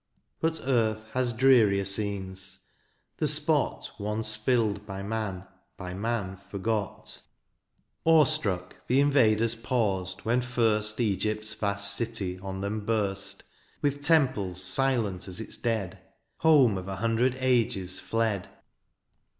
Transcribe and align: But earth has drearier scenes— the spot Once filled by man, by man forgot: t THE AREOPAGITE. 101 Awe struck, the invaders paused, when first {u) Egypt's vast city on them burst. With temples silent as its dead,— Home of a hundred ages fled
But 0.39 0.59
earth 0.63 1.05
has 1.13 1.31
drearier 1.31 1.85
scenes— 1.85 2.61
the 3.19 3.27
spot 3.27 3.91
Once 3.99 4.35
filled 4.35 4.83
by 4.87 5.03
man, 5.03 5.45
by 5.77 5.93
man 5.93 6.37
forgot: 6.49 7.05
t 7.05 7.21
THE 8.03 8.09
AREOPAGITE. 8.09 8.09
101 8.09 8.21
Awe 8.23 8.25
struck, 8.25 8.87
the 8.87 8.99
invaders 8.99 9.53
paused, 9.53 10.21
when 10.21 10.41
first 10.41 10.99
{u) 10.99 11.05
Egypt's 11.05 11.53
vast 11.53 11.93
city 11.93 12.39
on 12.39 12.61
them 12.61 12.83
burst. 12.83 13.43
With 13.83 14.01
temples 14.01 14.63
silent 14.63 15.27
as 15.27 15.39
its 15.39 15.55
dead,— 15.57 15.99
Home 16.37 16.79
of 16.79 16.87
a 16.87 16.95
hundred 16.95 17.35
ages 17.39 17.99
fled 17.99 18.49